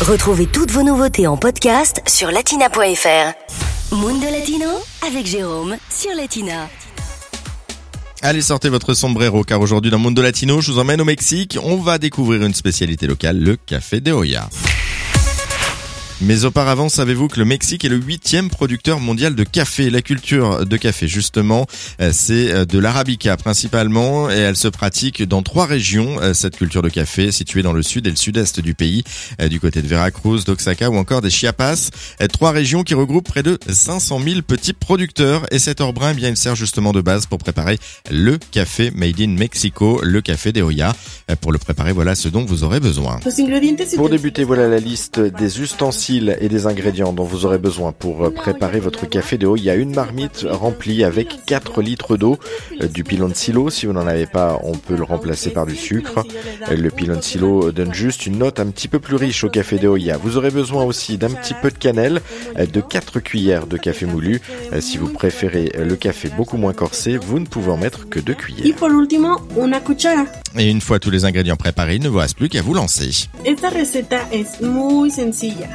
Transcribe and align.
Retrouvez 0.00 0.46
toutes 0.46 0.70
vos 0.70 0.82
nouveautés 0.82 1.26
en 1.26 1.36
podcast 1.36 2.00
sur 2.08 2.30
latina.fr. 2.30 3.94
Mundo 3.94 4.26
Latino 4.32 4.66
avec 5.06 5.26
Jérôme 5.26 5.76
sur 5.90 6.14
Latina. 6.16 6.70
Allez, 8.22 8.40
sortez 8.40 8.70
votre 8.70 8.94
sombrero 8.94 9.44
car 9.44 9.60
aujourd'hui 9.60 9.90
dans 9.90 9.98
Mundo 9.98 10.22
Latino, 10.22 10.62
je 10.62 10.72
vous 10.72 10.78
emmène 10.78 11.02
au 11.02 11.04
Mexique. 11.04 11.58
On 11.62 11.76
va 11.76 11.98
découvrir 11.98 12.42
une 12.46 12.54
spécialité 12.54 13.06
locale, 13.06 13.40
le 13.40 13.56
café 13.56 14.00
de 14.00 14.10
Hoya. 14.10 14.48
Mais 16.22 16.44
auparavant, 16.44 16.90
savez-vous 16.90 17.28
que 17.28 17.38
le 17.38 17.46
Mexique 17.46 17.82
est 17.82 17.88
le 17.88 17.96
huitième 17.96 18.50
producteur 18.50 19.00
mondial 19.00 19.34
de 19.34 19.42
café? 19.42 19.88
La 19.88 20.02
culture 20.02 20.66
de 20.66 20.76
café, 20.76 21.08
justement, 21.08 21.66
euh, 22.02 22.10
c'est 22.12 22.52
euh, 22.52 22.64
de 22.66 22.78
l'arabica 22.78 23.38
principalement, 23.38 24.30
et 24.30 24.34
elle 24.34 24.56
se 24.56 24.68
pratique 24.68 25.22
dans 25.22 25.42
trois 25.42 25.64
régions. 25.64 26.20
Euh, 26.20 26.34
cette 26.34 26.58
culture 26.58 26.82
de 26.82 26.90
café, 26.90 27.32
située 27.32 27.62
dans 27.62 27.72
le 27.72 27.82
sud 27.82 28.06
et 28.06 28.10
le 28.10 28.16
sud-est 28.16 28.60
du 28.60 28.74
pays, 28.74 29.02
du 29.48 29.60
côté 29.60 29.80
de 29.80 29.86
Veracruz, 29.86 30.44
d'Oaxaca 30.44 30.90
ou 30.90 30.96
encore 30.96 31.22
des 31.22 31.30
Chiapas. 31.30 31.88
Trois 32.30 32.50
régions 32.50 32.82
qui 32.82 32.92
regroupent 32.92 33.28
près 33.28 33.42
de 33.42 33.58
500 33.66 34.20
000 34.22 34.42
petits 34.42 34.74
producteurs. 34.74 35.46
Et 35.50 35.58
cet 35.58 35.80
or 35.80 35.94
brun, 35.94 36.10
eh 36.10 36.14
bien, 36.14 36.28
il 36.28 36.36
sert 36.36 36.54
justement 36.54 36.92
de 36.92 37.00
base 37.00 37.24
pour 37.24 37.38
préparer 37.38 37.78
le 38.10 38.38
café 38.50 38.90
made 38.94 39.20
in 39.20 39.28
Mexico, 39.28 40.00
le 40.02 40.20
café 40.20 40.52
de 40.52 40.60
Hoya. 40.60 40.94
Pour 41.40 41.52
le 41.52 41.58
préparer, 41.58 41.92
voilà 41.92 42.14
ce 42.14 42.28
dont 42.28 42.44
vous 42.44 42.62
aurez 42.62 42.80
besoin. 42.80 43.20
Pour 43.96 44.10
débuter, 44.10 44.44
voilà 44.44 44.68
la 44.68 44.78
liste 44.78 45.18
des 45.18 45.60
ustensiles 45.60 46.09
et 46.18 46.48
des 46.48 46.66
ingrédients 46.66 47.12
dont 47.12 47.24
vous 47.24 47.46
aurez 47.46 47.58
besoin 47.58 47.92
pour 47.92 48.32
préparer 48.32 48.80
votre 48.80 49.08
café 49.08 49.38
de 49.38 49.46
haut. 49.46 49.56
Il 49.56 49.64
y 49.64 49.70
a 49.70 49.74
une 49.74 49.94
marmite 49.94 50.46
remplie 50.48 51.04
avec 51.04 51.44
4 51.46 51.82
litres 51.82 52.16
d'eau, 52.16 52.38
euh, 52.80 52.88
du 52.88 53.04
pilon 53.04 53.28
de 53.28 53.34
silo. 53.34 53.70
Si 53.70 53.86
vous 53.86 53.92
n'en 53.92 54.06
avez 54.06 54.26
pas, 54.26 54.58
on 54.62 54.72
peut 54.72 54.96
le 54.96 55.04
remplacer 55.04 55.50
par 55.50 55.66
du 55.66 55.76
sucre. 55.76 56.24
Euh, 56.70 56.76
le 56.76 56.90
pilon 56.90 57.16
de 57.16 57.22
silo 57.22 57.70
donne 57.72 57.94
juste 57.94 58.26
une 58.26 58.38
note 58.38 58.60
un 58.60 58.66
petit 58.66 58.88
peu 58.88 58.98
plus 58.98 59.16
riche 59.16 59.44
au 59.44 59.48
café 59.48 59.78
de 59.78 59.88
Oya. 59.88 60.16
Vous 60.16 60.36
aurez 60.36 60.50
besoin 60.50 60.84
aussi 60.84 61.18
d'un 61.18 61.30
petit 61.30 61.54
peu 61.54 61.70
de 61.70 61.78
cannelle, 61.78 62.20
euh, 62.58 62.66
de 62.66 62.80
4 62.80 63.20
cuillères 63.20 63.66
de 63.66 63.76
café 63.76 64.06
moulu. 64.06 64.40
Si 64.80 64.98
vous 64.98 65.08
préférez 65.08 65.72
le 65.78 65.96
café 65.96 66.28
beaucoup 66.36 66.56
moins 66.56 66.72
corsé, 66.72 67.16
vous 67.16 67.38
ne 67.38 67.46
pouvez 67.46 67.70
en 67.70 67.76
mettre 67.76 68.08
que 68.08 68.20
2 68.20 68.34
cuillères. 68.34 68.66
Et 68.66 68.72
une 70.58 70.80
fois 70.80 70.98
tous 70.98 71.10
les 71.10 71.24
ingrédients 71.24 71.56
préparés, 71.56 71.96
il 71.96 72.02
ne 72.02 72.08
vous 72.08 72.18
reste 72.18 72.36
plus 72.36 72.48
qu'à 72.48 72.62
vous 72.62 72.74
lancer. 72.74 73.28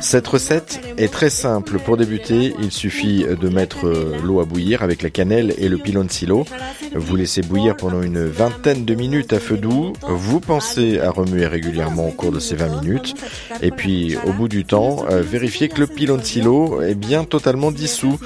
Cette 0.02 0.28
recette 0.28 0.80
est 0.98 1.12
très 1.12 1.30
simple. 1.30 1.80
Pour 1.80 1.98
débuter, 1.98 2.54
il 2.60 2.72
suffit 2.72 3.26
de 3.26 3.50
mettre 3.50 3.88
euh, 3.88 4.18
l'eau 4.24 4.40
à 4.40 4.46
bouillir 4.46 4.84
avec 4.84 5.02
la 5.02 5.10
cannelle 5.10 5.54
et 5.58 5.70
le 5.70 5.78
pilon 5.78 6.04
de 6.04 6.12
silo. 6.12 6.46
Vous 6.94 7.16
laissez 7.16 7.42
bouillir 7.42 7.76
pendant 7.76 8.02
une 8.02 8.26
vingtaine 8.26 8.86
de 8.86 8.96
minutes 8.96 9.34
à 9.34 9.40
feu 9.40 9.58
doux. 9.58 9.94
Vous 10.02 10.40
pensez 10.40 11.00
à 11.00 11.10
remuer 11.10 11.48
régulièrement 11.48 12.10
au 12.10 12.12
cours 12.12 12.32
de 12.32 12.40
ces 12.40 12.56
20 12.56 12.82
minutes. 12.82 13.16
Et 13.62 13.72
puis, 13.72 14.16
au 14.26 14.34
bout 14.34 14.48
du 14.48 14.66
temps, 14.66 15.06
euh, 15.10 15.22
vérifiez 15.22 15.70
que 15.70 15.80
le 15.80 15.88
pilon 15.88 16.18
de 16.18 16.24
silo 16.24 16.82
est 16.82 16.96
bien 16.96 17.24
totalement 17.24 17.72
dissous. 17.72 18.20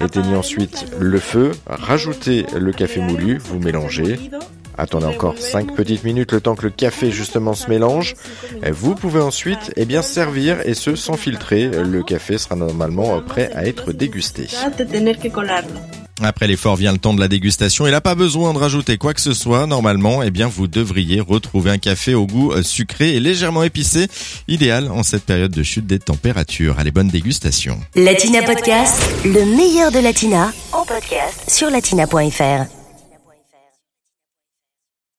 Éteignez 0.00 0.34
ensuite 0.34 0.86
le 0.98 1.18
feu, 1.18 1.52
rajoutez 1.66 2.46
le 2.56 2.72
café 2.72 3.00
moulu, 3.00 3.38
vous 3.38 3.58
mélangez. 3.58 4.18
Attendez 4.76 5.06
encore 5.06 5.38
5 5.38 5.74
petites 5.74 6.04
minutes 6.04 6.32
le 6.32 6.40
temps 6.40 6.54
que 6.54 6.64
le 6.64 6.70
café 6.70 7.10
justement 7.10 7.54
se 7.54 7.68
mélange. 7.68 8.14
Vous 8.70 8.94
pouvez 8.94 9.20
ensuite 9.20 9.72
eh 9.76 9.84
bien, 9.84 10.02
servir 10.02 10.60
et 10.64 10.74
ce 10.74 10.96
sans 10.96 11.16
filtrer. 11.16 11.68
Le 11.68 12.02
café 12.02 12.38
sera 12.38 12.56
normalement 12.56 13.20
prêt 13.20 13.50
à 13.54 13.66
être 13.66 13.92
dégusté. 13.92 14.48
Après 16.22 16.46
l'effort 16.46 16.76
vient 16.76 16.92
le 16.92 16.98
temps 16.98 17.12
de 17.12 17.20
la 17.20 17.28
dégustation. 17.28 17.86
Il 17.86 17.90
n'a 17.90 18.00
pas 18.00 18.14
besoin 18.14 18.54
de 18.54 18.58
rajouter 18.58 18.98
quoi 18.98 19.14
que 19.14 19.20
ce 19.20 19.34
soit. 19.34 19.66
Normalement, 19.66 20.22
eh 20.22 20.30
bien, 20.30 20.46
vous 20.46 20.68
devriez 20.68 21.20
retrouver 21.20 21.70
un 21.70 21.78
café 21.78 22.14
au 22.14 22.26
goût 22.26 22.52
euh, 22.52 22.62
sucré 22.62 23.14
et 23.14 23.20
légèrement 23.20 23.64
épicé, 23.64 24.06
idéal 24.46 24.90
en 24.90 25.02
cette 25.02 25.24
période 25.24 25.50
de 25.50 25.62
chute 25.62 25.86
des 25.86 25.98
températures. 25.98 26.78
Allez, 26.78 26.92
bonne 26.92 27.08
dégustation. 27.08 27.80
Latina 27.96 28.42
Podcast, 28.42 29.02
le 29.24 29.44
meilleur 29.56 29.90
de 29.90 29.98
Latina, 29.98 30.52
en 30.72 30.84
podcast 30.84 31.50
sur 31.50 31.68
latina.fr. 31.70 32.83